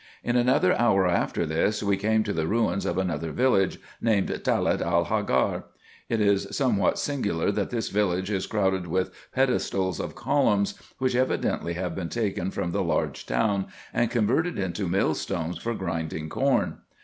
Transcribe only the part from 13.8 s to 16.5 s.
and converted into millstones for grinding